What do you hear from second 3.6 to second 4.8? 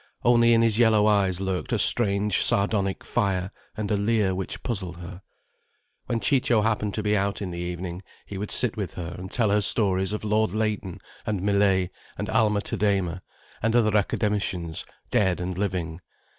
and a leer which